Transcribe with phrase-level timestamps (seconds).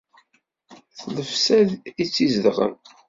[1.01, 1.69] D lefsad
[2.01, 2.73] i tt-izedɣen.